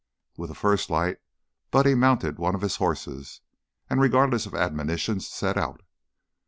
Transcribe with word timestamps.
With 0.35 0.47
the 0.49 0.55
first 0.55 0.89
light 0.89 1.17
Buddy 1.69 1.93
mounted 1.93 2.39
one 2.39 2.55
of 2.55 2.61
his 2.61 2.77
horses, 2.77 3.41
and, 3.87 4.01
regardless 4.01 4.47
of 4.47 4.55
admonitions, 4.55 5.27
set 5.27 5.57
out. 5.57 5.83